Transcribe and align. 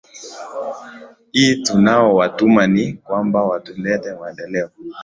i 1.33 1.55
tunaowatuma 1.63 2.67
ni 2.67 2.93
kwamba 2.93 3.43
watulete 3.43 4.15
maendeleo 4.19 4.69